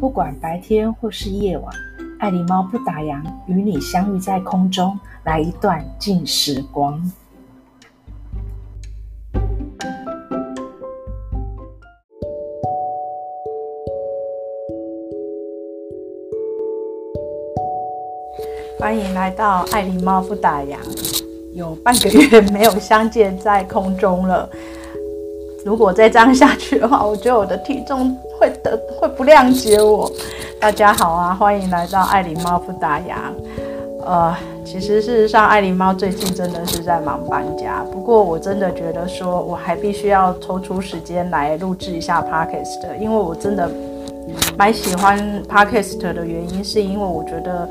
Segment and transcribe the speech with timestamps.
[0.00, 1.74] 不管白天或是夜晚，
[2.20, 7.02] 爱狸猫不打烊，与你相遇在空中，来一段静时光。
[18.78, 20.76] 欢迎来到爱狸猫不打烊，
[21.54, 24.48] 有半个月没有相见在空中了。
[25.68, 30.10] 如果再这样下去的话，我觉得我的体重会得会不谅解我。
[30.58, 33.12] 大家好啊，欢迎来到爱狸猫不打烊。
[34.02, 37.84] 呃，其实事实上，爱狸猫最近真的是在忙搬家。
[37.92, 43.70] 不过我真的觉得说，我还必须要抽出时间来录制一下 Podcast，因为我真的
[44.56, 47.68] 蛮喜欢 Podcast 的原因，是因为我觉得。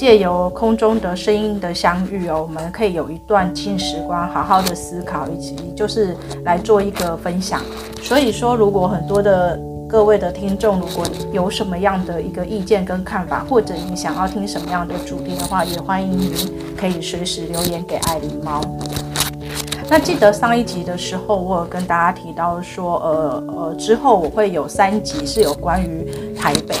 [0.00, 7.60] 借由空中的声音的相遇哦，我们可以有一段静时光，好好的思考，以及就是来做一个分享。
[8.00, 16.32] 所以说，如果很多的各位的听众，如果有什么样的一个意见跟看法，或者你想要听什么样的主题的话，也欢迎您
[16.78, 18.62] 可以随时留言给爱狸猫。
[19.90, 26.74] 那记得上一集的时候，我有跟大家提到说，呃呃，之后我会有三集是有关于台北，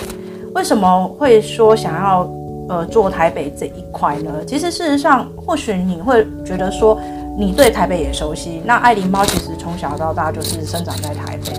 [0.54, 2.26] 为什么会说想要？
[2.70, 6.96] 呃，做台北这一块呢，其实事实上，或许你会觉得说，
[7.36, 8.62] 你对台北也熟悉。
[8.64, 11.52] 那爱狸猫其实从小到大就是生长在台北。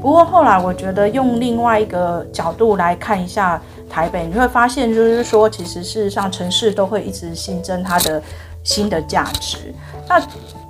[0.00, 8.22] 不过后来，我觉得用另外一个角度来看一下台北，你会发现，就是说，其实事实上，城市都会一直新增它的
[8.62, 9.58] 新的价值。
[10.08, 10.18] 那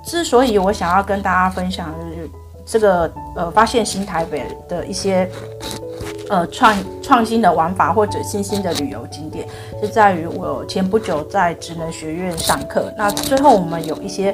[0.03, 2.29] 之所以我想要跟大家分享，是
[2.65, 5.29] 这个呃，发现新台北的一些。
[6.29, 9.47] 呃，创创新的玩法或者新兴的旅游景点，
[9.81, 12.91] 是在于我前不久在职能学院上课。
[12.97, 14.33] 那最后我们有一些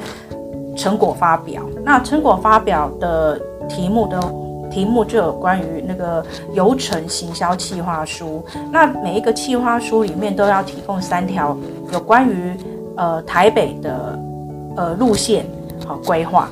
[0.76, 1.62] 成果发表。
[1.84, 4.22] 那成果发表的题目的
[4.70, 8.42] 题目就有关于那个游程行销企划书。
[8.72, 11.58] 那每一个企划书里面都要提供三条
[11.92, 12.56] 有关于
[12.96, 14.20] 呃台北的
[14.78, 15.46] 呃路线
[15.86, 16.50] 和规划。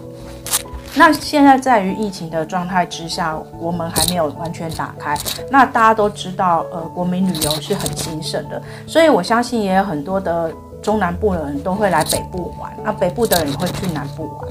[1.00, 5.18] 那现在在于疫情的状态之下，国门还没有完全打开。
[5.50, 10.52] 那大家都知道，呃，国民旅游是很兴盛的，所以我相信也有很多的
[10.82, 12.70] 中南部的人都会来北部玩。
[12.84, 14.50] 那北部的人也会去南部玩。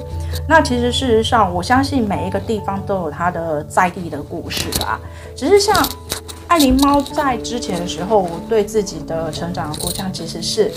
[0.49, 4.99] 那其实事实上，我相信每一个地方都有它的在地的故事啊。
[5.37, 5.77] 只是像
[6.47, 10.73] 爱狸猫在之前的时候，我对自己的成长的故乡其实是。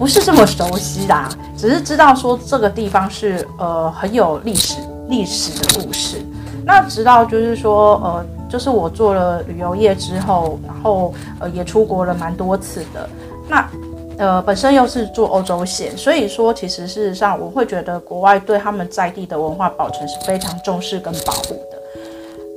[0.00, 1.14] 不是这么熟悉的，
[1.58, 4.78] 只是知道说这个地方是呃很有历史
[5.10, 6.16] 历史的故事。
[6.64, 13.06] 那直到就是说呃，就是我做了旅游业之后，然后呃也出国了蛮多次的。
[13.46, 13.68] 那
[14.16, 21.78] 呃本身又是做欧洲线，所以说其实事实上我会觉得国外对他们在地的文化保存是非常重视跟保护的。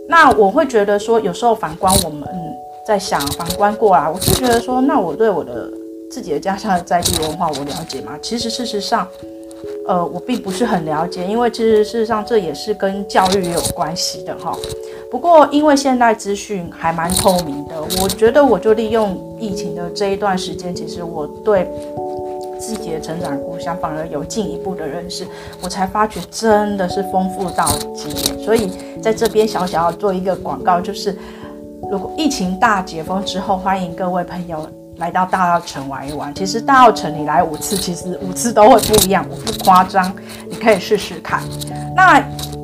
[0.08, 2.26] 那我会觉得说有时候反观我们
[2.88, 5.70] 在想反观过来，我就觉得说那我对我的。
[6.14, 8.12] 自己的家乡的在地文化，我了解吗？
[8.22, 9.08] 其实事实上，
[9.88, 14.56] 呃，我并不是很了解，因为其实事实上这也是跟教育也有关系的哈。
[15.10, 21.68] 不过因为现代资讯还蛮透明的，我觉得我就利用疫情的这一段时间，其实我对
[22.60, 25.26] 自己的成长故乡反而有进一步的认识，
[25.64, 28.38] 我才发觉真的是丰富到极点。
[28.46, 28.70] 所以
[29.02, 31.18] 在这边小小要做一个广告，就是
[31.92, 34.64] 如果疫情大解封之后，欢迎各位朋友。
[35.04, 40.10] 来到大澳城玩一玩，其实大澳城你来五次，其实五次都会不一样，我不夸张，
[40.50, 41.42] 你可以试试看。
[41.94, 42.24] 那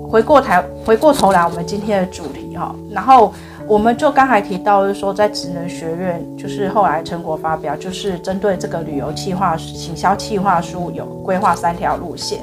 [0.09, 0.53] 回过头
[0.85, 3.33] 回过头来，我们今天的主题哈，然后
[3.67, 12.39] 我们就刚才提到，就是说在职能学院，就是后来成果发表，就是针对这个旅游计划、行销计划书有规划三条路线。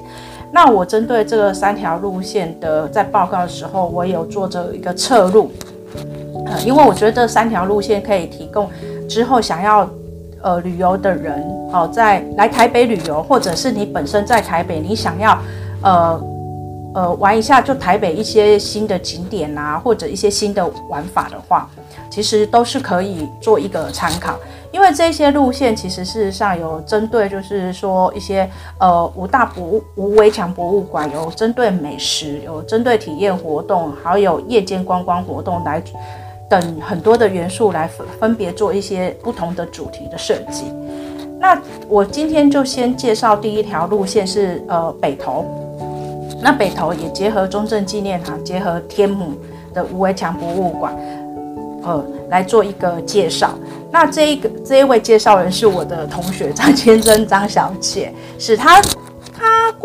[0.52, 5.50] 那我针对这个三条路线的在报告的时候，我有做着一个侧录，
[6.44, 8.68] 呃，因为我觉得这三条路线可以提供。
[9.08, 9.88] 之后想要
[10.42, 15.38] 呃旅游的人，好，在来台北旅游，或者是你本身在台北，你想要
[15.82, 16.24] 呃
[16.94, 21.68] 呃玩一下，就台北一些新的景点啊，或者一些新的玩法的话，
[22.10, 24.34] 其实都是可以做一个参考。
[24.72, 28.46] 因为这些路线其实事实上有针对，就是说一些
[28.78, 35.82] 呃五大博物、无围墙博物馆，有针对美食，有针对体验活动，还有夜间观光活动来。
[36.48, 40.64] 等很多的元素来分分别做一些不同的主题的设计。
[41.38, 45.44] 那我今天就先介绍第一条路线是呃北投，
[46.42, 49.32] 那北投也结合中正纪念堂，结合天母
[49.74, 50.96] 的无围墙博物馆，
[51.82, 53.50] 呃来做一个介绍。
[53.90, 58.80] 那这一个这一位介绍人是我的同学张千珍张小姐，是她。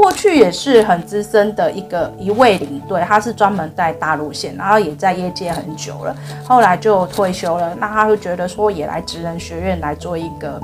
[0.02, 7.76] 过去也是很资深的一个一位领队，他是专门带大陆线，然后也在业界很久了，后来就退休了。
[7.76, 10.60] 那他就觉得说，也来职人学院来做一个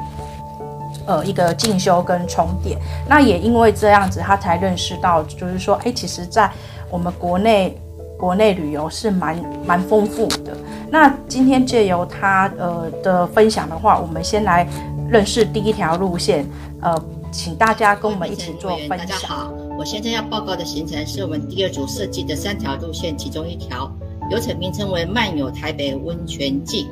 [1.06, 2.80] 呃一个进修跟充电。
[3.08, 6.50] 那也因为这样子，他才认识到，就是说，哎，其实在
[6.90, 7.78] 我们国内
[8.18, 9.38] 国内旅游是蛮
[9.68, 10.58] 蛮丰富的。
[10.90, 14.68] 那今天借由他呃的分享的话，我们先来
[15.08, 16.44] 认识第一条路线，
[16.82, 17.00] 呃，
[17.38, 18.98] 请大家跟我们一起做分享。
[18.98, 23.88] 大家好，我现在要报告的行程是我们第二组设计的三条路线其中一条，
[24.28, 26.88] 流程名称为漫游台北温泉季。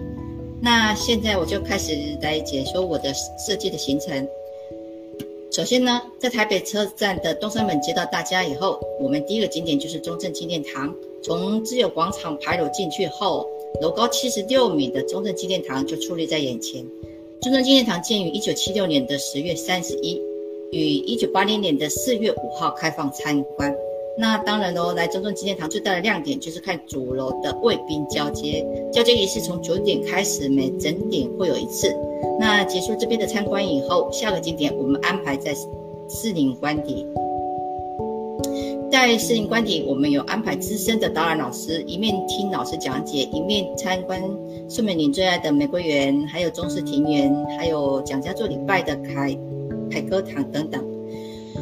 [0.61, 3.11] 那现在我就开始来解说我的
[3.43, 4.27] 设计的行程。
[5.51, 10.93] 首先呢，在台北车站的东山门接到大家以后，我们第一个景点就是中正纪念堂。
[11.23, 13.47] 从自由广场牌楼进去后，
[13.81, 16.85] 楼高七十六米的中正纪念堂就矗立在眼前。
[17.41, 20.19] 中正纪念堂建于一九七六年的十月三十一，
[20.75, 23.73] 于一九八零年的四月五号开放参观。
[24.17, 28.65] 那当然喽，来中正纪念堂最大的亮点就是看主楼的卫兵交接。
[28.91, 31.93] 交接仪式从九点开始，每整点会有一次。
[32.39, 35.53] 那结束这边的参观以后，下个景点我们安排在
[36.09, 37.05] 士林官邸。
[38.89, 44.21] 在士林官邸，我们有安排资深的导览老师，一面听老师讲解，一面参观
[44.69, 49.37] 宋美龄最爱的玫瑰园，还有中式庭园，还有蒋家做礼拜的凯
[49.89, 50.83] 凯歌堂等等。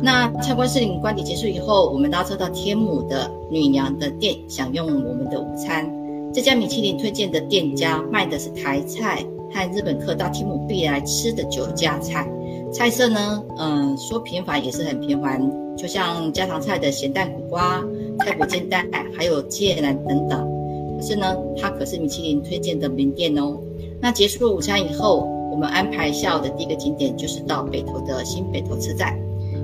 [0.01, 5.89] 那参观士林官邸结束以后，我们搭车到天母的女娘的店，享用我们的午餐。
[6.33, 9.23] 这家米其林推荐的店家卖的是台菜
[9.53, 12.27] 和日本客到天母必来吃的酒家菜。
[12.71, 15.39] 菜色呢，嗯、说平凡也是很平凡，
[15.77, 17.79] 就像家常菜的咸蛋苦瓜、
[18.19, 18.83] 菜脯煎蛋，
[19.15, 20.51] 还有芥兰等等。
[20.97, 23.55] 可是呢，它可是米其林推荐的名店哦。
[24.01, 29.15] 那结束了午餐以后，我们安排下午的第一个景点就是到北投的新北投车站。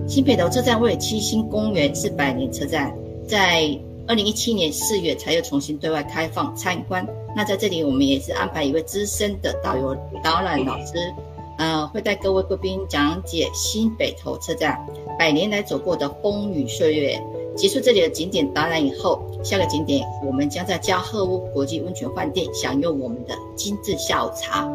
[0.07, 2.95] 新北投车站位于七星公园，是百年车站，
[3.27, 3.75] 在
[4.05, 7.03] 二零一七年四月才又重新对外开放参观。
[7.35, 11.11] 那在这里，我们也是安排一位资深的导游导览老师。
[11.57, 14.79] 呃，会带各位贵宾讲解新北投车站
[15.17, 17.19] 百年来走过的风雨岁月。
[17.55, 24.69] 结束这里的景点导览以后，下个景点我们将在嘉贺屋国际温泉饭店享用我们的精致下午茶。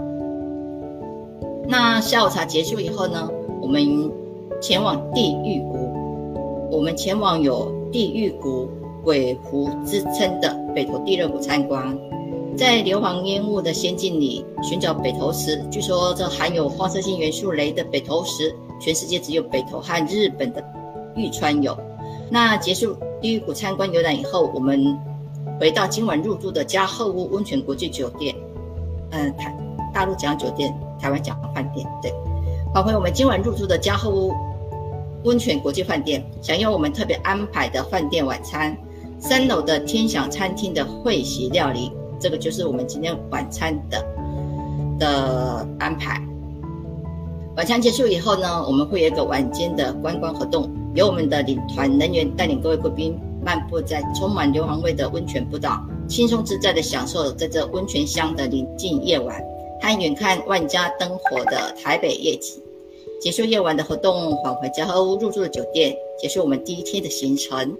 [1.67, 3.31] 那下午茶结束以后呢，
[3.61, 3.83] 我们
[4.61, 5.95] 前往地狱谷。
[6.71, 8.69] 我们前往有地狱谷
[9.03, 11.97] 鬼湖之称的北投地热谷参观。
[12.57, 20.63] 在硫磺烟雾的仙境里寻找北投石，据说这含有放射性元素镭的北投石，全世界只有北投和日本的
[21.17, 21.77] 玉川有。
[22.31, 24.99] 那结束地狱谷参观游览以后，我们
[25.61, 28.35] 回到今晚入住的嘉贺屋温泉国际酒店，
[29.11, 29.57] 嗯、台
[29.93, 30.73] 大陆讲酒店，
[31.05, 32.11] 台湾讲饭店，对，
[32.73, 34.33] 返回我们今晚入住的嘉贺屋
[35.25, 38.75] 温泉国际饭店，享用我们特别安排的饭店晚餐，
[39.19, 41.93] 三楼的天享餐厅的会席料理。
[42.19, 44.03] 这个就是我们今天晚餐的
[44.99, 46.19] 的安排。
[47.55, 53.15] 晚餐结束以后呢，我们会有一个晚间的观光活动，由我们的领团人员带领各位贵宾
[53.45, 59.39] 漫步在充满硫磺味的温泉步道，轻松自在地享受在这温泉乡的宁静夜晚，
[59.85, 62.59] 和远看万家灯火的台北夜景。
[63.21, 67.77] 结束夜晚的活动，返回家和屋入住的酒店，结束我们第一天的行程。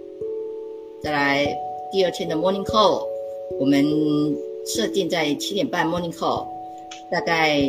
[1.01, 1.45] 再来
[1.91, 3.03] 第二天的 morning call。
[3.59, 3.85] 我们
[4.65, 6.45] 设定在七点半 morning call，
[7.11, 7.61] 大概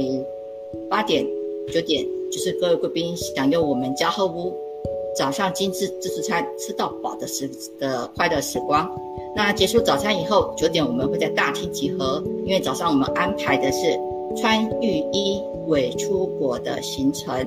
[0.90, 1.24] 八点
[1.72, 4.54] 九点就是各位贵宾享用我们家和屋
[5.16, 8.90] 早上精致自助餐吃到饱的时的快乐时光。
[9.34, 13.98] 那结束早餐以后，九点我们会在大厅集合，因为早上我们安排的是
[14.36, 17.46] 穿浴衣伪出国的行程，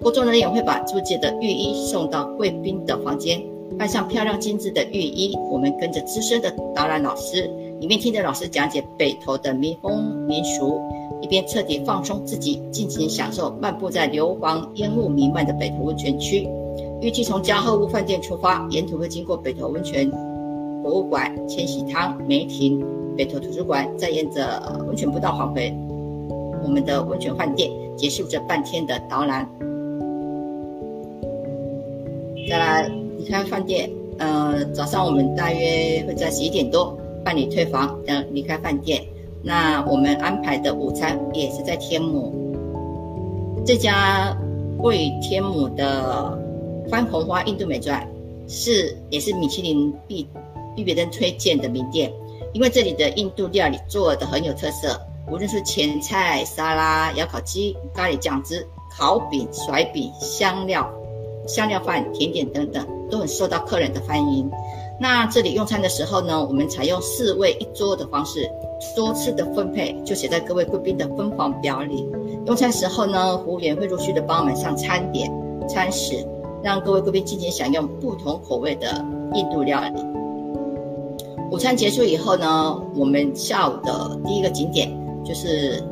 [0.00, 3.42] 工作人员会把租借的浴衣送到贵宾的房间，
[3.78, 7.50] 换上漂亮精致的浴衣，我们跟着资深的导览老师。
[7.78, 10.80] 一边听着老师讲解北投的民风民俗，
[11.20, 16.48] 一边彻底放松自己，尽情享受漫步在硫磺烟雾弥漫的北投温泉区。
[17.02, 20.10] 预计从嘉贺屋饭店出发，沿途会经过北投温泉
[20.82, 22.82] 博物馆、千禧汤、梅亭、
[23.14, 25.70] 北投图书馆，再沿着温泉步道返回
[26.66, 29.48] 我们的温泉饭店，结束这半天的导览。
[32.48, 36.98] 再来离开饭店，呃，早上我们大约会在十一点多。
[37.24, 39.02] 办理退房，等离开饭店。
[39.42, 42.32] 那我们安排的午餐也是在天母
[43.64, 44.36] 这家
[44.78, 46.36] 位于天母的
[46.88, 48.04] 番红花印度美专，
[48.48, 50.26] 是也是米其林必
[50.74, 52.12] 必别登推荐的名店。
[52.52, 58.66] 因为这里的印度料理做的很有特色，无论是前菜、沙拉、窑烤鸡、咖喱酱汁、
[58.96, 60.88] 烤饼、甩饼、香料
[61.48, 64.48] 香料饭、甜点等等，都很受到客人的欢迎。
[65.00, 68.48] 那这里用餐的时候呢，我们采用四位一桌的方式，
[68.94, 72.08] 桌次的分配就写在各位贵宾的分房表里。
[72.46, 75.30] 用餐时候呢，服务员会陆续的帮我们上餐点、
[75.68, 76.24] 餐食，
[76.62, 79.04] 让各位贵宾尽情享用不同口味的
[79.34, 80.00] 印度料理。
[81.50, 84.90] 午餐结束以后呢，我们下午的第一个景点
[85.26, 85.82] 就是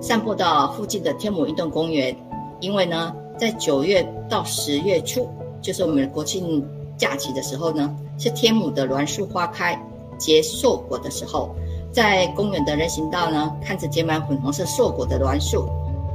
[0.00, 2.16] 散步到附近的天母运动公园，
[2.60, 5.28] 因为呢，在九月到十月初，
[5.60, 6.64] 就是我们国庆
[6.96, 9.80] 假期的时候呢，是天母的栾树花开
[10.18, 11.54] 结硕果的时候，
[11.92, 15.68] 在公园的人行道呢，看着结满粉红色硕果的栾树，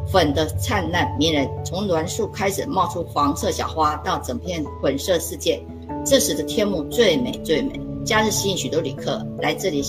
[0.08, 5.64] 粉的灿烂迷人，从栾树开始冒出黄色小花，到整片粉色世界，
[6.06, 7.80] 这使得天母最美最美。
[8.06, 9.84] 假日吸引许多旅客来这里，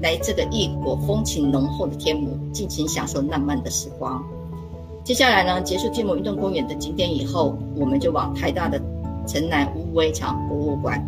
[0.00, 4.22] 来这个异国风情浓厚的天母，尽情享受浪漫的时光。
[5.02, 8.80] 接下来呢，结束天母运动公园的景点以后，我们就往台大的
[9.26, 11.02] 城南无围墙博物馆。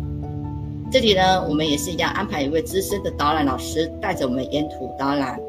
[0.91, 5.39] 这里呢，我们也是一样安排一位资深的导览老师带着我们沿途导览。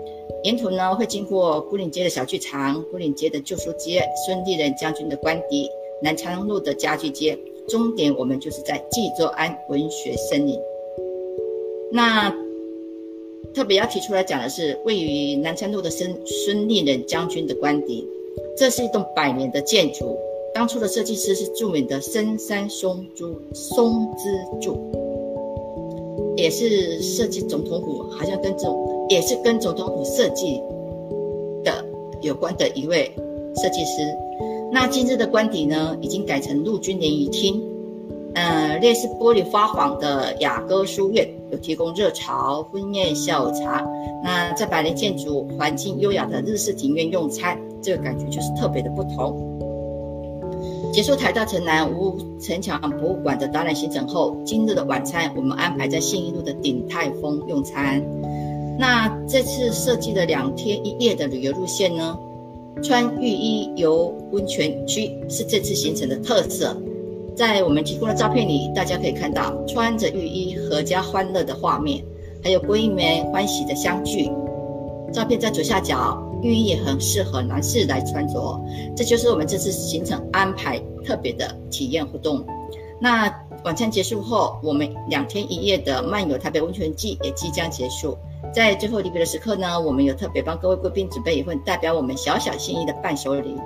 [0.45, 5.69] 沿途呢，会经过牯岭街的小剧场、牯岭街的旧书街、孙立人将军的官邸、
[6.03, 10.59] 南昌路的家具街，终点我们就是在纪州庵文学森林。
[11.93, 12.33] 那
[13.55, 18.07] 特别要提出来讲的是，位于南昌路的孙孙立人将军的官邸，
[18.57, 20.17] 这是一栋百年的建筑。
[20.55, 24.77] 当初的设计师是著名的深山松珠松之助，
[26.37, 30.61] 也是设计总统府，好像跟总也是跟总统府设计
[31.63, 31.85] 的
[32.23, 33.11] 有关的一位
[33.57, 34.03] 设计师。
[34.73, 37.63] 那今日的官邸呢，已经改成陆军联谊厅，
[38.35, 43.85] 呃，类似玻璃发黄的雅歌书院，有提供热炒、婚宴、下午茶。
[44.23, 49.45] 那在百年建筑、环境优雅的日式庭院用餐，这个感觉就是特别的不同。
[50.93, 58.03] 结束台大城南吴城墙博物馆的导览行程后，今日的晚餐我们安排在信义路的鼎泰丰用餐。
[58.79, 62.19] 那这次设计的两天一夜的旅游路线呢，
[62.83, 66.77] 穿浴衣游温泉区是这次行程的特色。
[67.39, 72.05] 在我们提供的照片里，大家可以看到穿着浴衣阖家欢乐的画面，
[72.43, 74.29] 还有闺蜜欢喜的相聚。
[75.13, 76.25] 照片在左下角。
[76.41, 78.61] 浴衣也很适合男士来穿着，
[78.97, 82.45] 这就是我们这次行程安排特别的体验活动。
[83.01, 83.29] 那
[83.65, 88.17] 晚餐结束后，我们两天一夜的漫游台北温泉季也即将结束。
[88.55, 93.57] 在最后离别的时刻呢，我们有特别帮各位贵宾准备一份代表我们小小心意的伴手礼。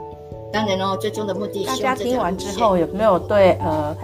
[0.52, 3.96] 当然哦，最终的目的，大家听完之后有没有对呃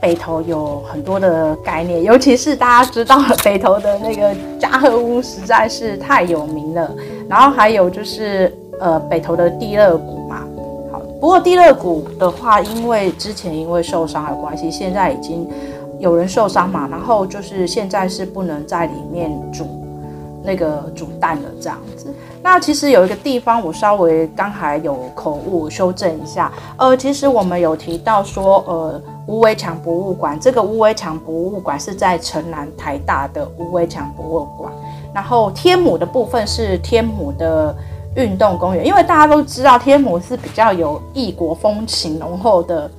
[0.00, 2.02] 北投有很多的概念？
[2.04, 6.94] 尤其是大家知道北投的那个嘉禾屋实在是太有名了。
[7.28, 10.46] 然后还有就是，呃，北投的地热谷嘛，
[10.92, 15.46] 好，不过地热谷的话，因为之前因为受伤的关系，现在已经
[15.98, 19.66] 有人受伤嘛，然后就是现在是不能在里面煮
[20.48, 22.06] 那个煮蛋的这样子。
[22.42, 34.72] 那其实有一个地方我稍微刚才有口误，修正一下，呃，其实我们有提到说，呃，吴围墙博物馆，这个吴围墙博物馆是在城南台大的吴围墙博物馆。
[35.12, 37.76] 然后天母的部分是天母的
[38.14, 42.90] 运动公园，因为大家都知道天母是比较有异国风情浓厚的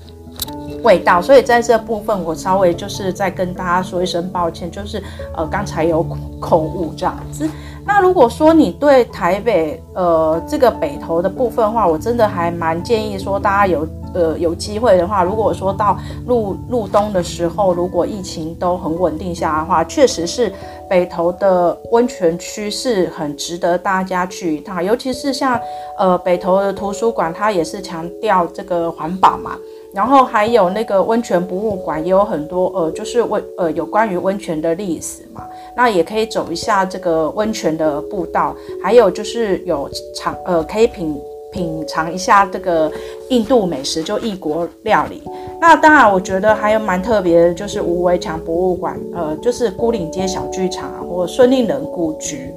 [0.83, 5.01] 味道，所以在这部分我稍微就是再跟大家说一声抱歉，就是
[5.35, 6.05] 呃刚才有
[6.39, 7.49] 口误这样子。
[7.85, 13.87] 那如果说你对台北呃这个北投的部分的话，我真的还蛮建议说大家有。
[14.11, 15.95] 呃，有机会的话，如果说到
[16.25, 20.51] 入入冬的时候，如果疫情都很稳定下的话，确实是
[20.89, 24.83] 北投的温泉区是很值得大家去一趟。
[24.83, 25.61] 尤其是像
[25.99, 29.55] 呃北投的图书馆，它也是强调这个环保嘛。
[29.93, 35.43] 然后还有那个温泉博物馆，也有很多呃，就是温呃有关于温泉的历史嘛。
[35.75, 41.19] 那也可以走一下这个温泉的步道，还有就是有尝呃可以品。
[41.51, 42.91] 品尝一下这个
[43.29, 45.23] 印度美食，就异国料理。
[45.59, 52.53] 那当然，我觉得还有蛮特别的，就是吴围墙博物馆，呃，就是孤岭街小剧场或孙立人故居，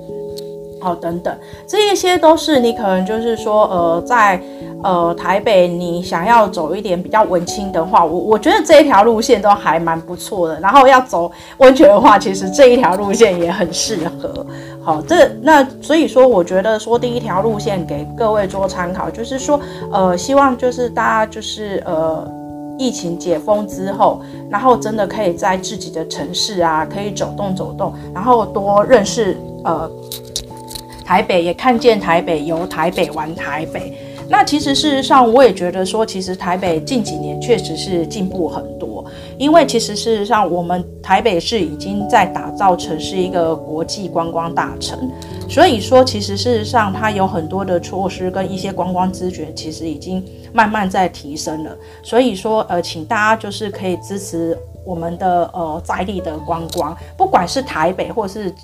[0.83, 1.35] 好、等等，
[1.67, 4.43] 这一些都是你可能就是说，呃，在。
[4.85, 10.59] 呃，台北，你想要走一点比较文青的话，我我觉得这一条路线都还蛮不错的。
[10.59, 14.45] 然后要走温泉的话，其实这一条路线也很适合。
[14.83, 19.61] 好，这那所以说，我觉得说第一条路线给各位做参考，就是说，
[19.93, 22.29] 呃，希望就是大家就是呃，
[22.77, 24.21] 疫情解封之后，
[24.51, 29.89] 然后真的可以在自己的城市啊，可以走动走动，然后多认识呃
[31.05, 33.93] 台北，也看见台北，游台北，玩台北。
[34.29, 39.05] 那其实事实上，我也觉得说，其实台北近几年确实是进步很多。
[39.37, 45.11] 因为其实事实上，我们台北市已经在打造成是一个国际观光大城，
[45.51, 51.77] 所以说，其实事实上，它有很多的措施跟一些观光资源，其实已经慢慢在提升了。
[52.03, 54.57] 所以说，呃，请大家就是可以支持
[54.87, 58.55] 我们的呃在地的观光，不管是台北或是。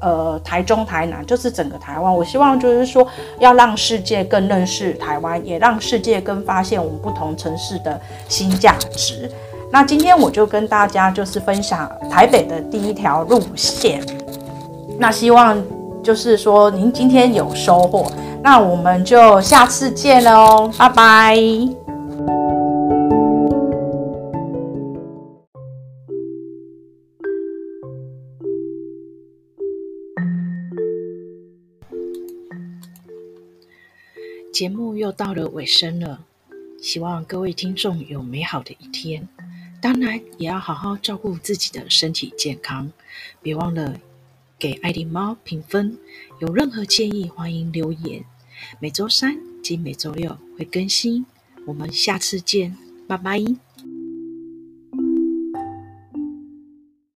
[0.00, 2.14] 呃，台中、台南就是整个台湾。
[2.14, 3.06] 我希望就是说，
[3.38, 9.30] 要让世界更认识台湾，也让世界更发现我们不同城市的新价值。
[9.70, 14.00] 那今天我就跟大家就是分享台北的第一条路线。
[14.98, 15.60] 那希望
[16.02, 18.10] 就是说您今天有收获。
[18.42, 21.83] 那我们就下次见了哦，拜拜。
[34.54, 36.24] 节目又到了尾声了，
[36.80, 39.28] 希望各位听众有美好的一天。
[39.82, 42.92] 当然，也要好好照顾自己的身体健康。
[43.42, 43.98] 别忘了
[44.56, 45.98] 给爱丽猫评分。
[46.38, 48.24] 有任何建议，欢迎留言。
[48.78, 51.26] 每周三及每周六会更新。
[51.66, 52.76] 我们下次见，
[53.08, 53.40] 拜拜。